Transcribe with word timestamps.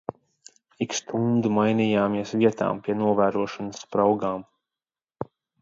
Ik 0.85 0.93
stundu 0.99 1.51
mainījāmies 1.57 2.33
vietām 2.45 2.81
pie 2.89 2.97
novērošanas 3.05 3.85
spraugām. 3.85 4.49